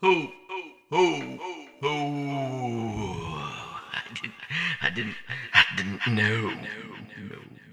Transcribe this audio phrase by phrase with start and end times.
[0.00, 0.32] Who?
[0.88, 1.38] Who?
[1.80, 1.88] Who?
[3.92, 4.34] I didn't.
[4.80, 5.14] I didn't.
[5.52, 6.48] I didn't know.
[6.48, 7.69] No, no, no.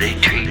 [0.00, 0.49] They treat.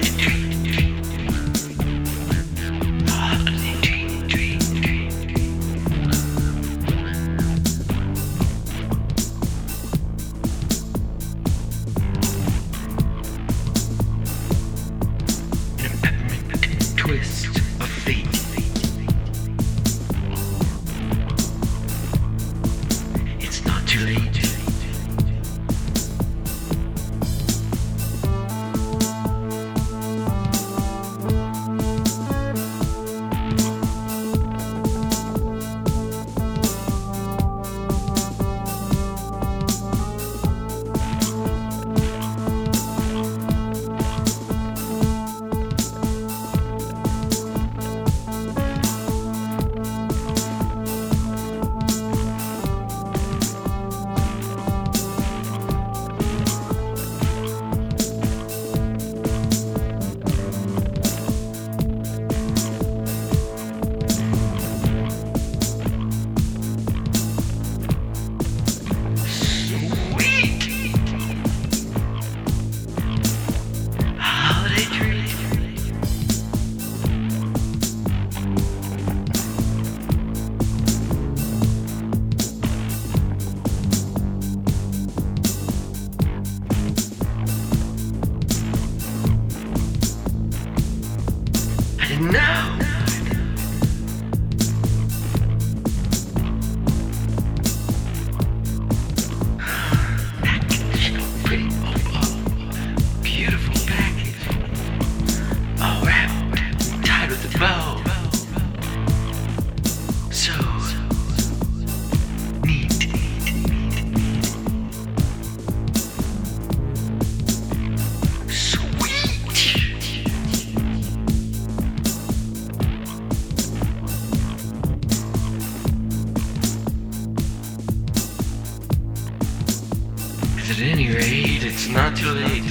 [130.70, 132.62] At any rate, it's not too late.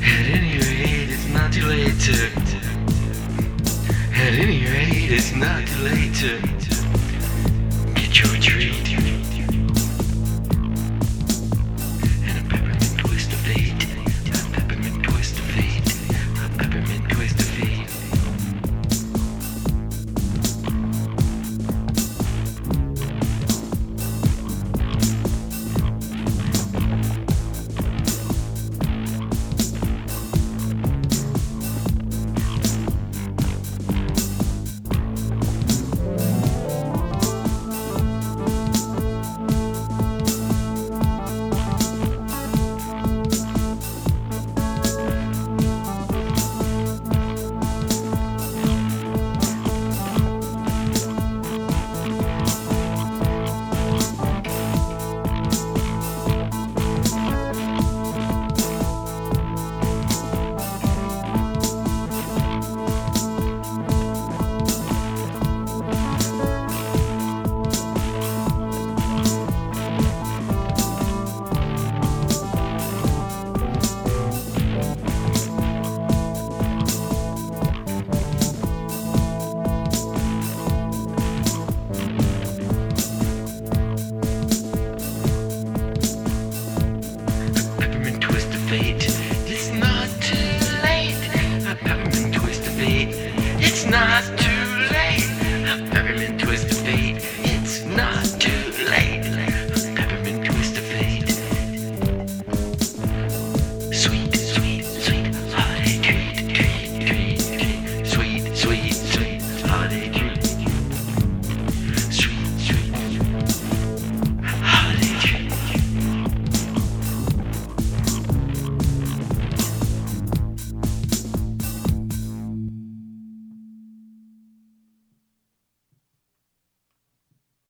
[0.00, 2.08] At any rate, it's not too late.
[4.14, 6.59] At any rate, it's not too late to...